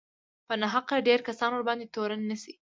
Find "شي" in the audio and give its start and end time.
2.41-2.53